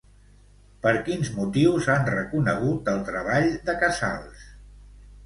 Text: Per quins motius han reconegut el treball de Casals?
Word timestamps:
Per 0.85 0.93
quins 1.09 1.27
motius 1.35 1.89
han 1.95 2.01
reconegut 2.13 2.89
el 2.95 3.05
treball 3.11 3.47
de 3.69 3.77
Casals? 3.85 4.49